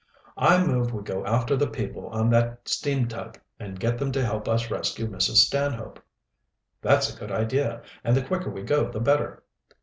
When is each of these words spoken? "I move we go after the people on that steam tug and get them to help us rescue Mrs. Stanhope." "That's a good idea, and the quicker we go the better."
"I 0.39 0.65
move 0.65 0.95
we 0.95 1.03
go 1.03 1.23
after 1.27 1.55
the 1.55 1.67
people 1.67 2.07
on 2.07 2.31
that 2.31 2.67
steam 2.67 3.07
tug 3.07 3.37
and 3.59 3.79
get 3.79 3.99
them 3.99 4.11
to 4.13 4.25
help 4.25 4.47
us 4.47 4.71
rescue 4.71 5.05
Mrs. 5.07 5.35
Stanhope." 5.35 5.99
"That's 6.81 7.15
a 7.15 7.19
good 7.19 7.31
idea, 7.31 7.83
and 8.03 8.17
the 8.17 8.23
quicker 8.25 8.49
we 8.49 8.63
go 8.63 8.89
the 8.89 8.99
better." 8.99 9.43